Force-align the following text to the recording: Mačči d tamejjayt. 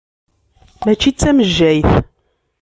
Mačči 0.83 1.11
d 1.13 1.15
tamejjayt. 1.19 1.89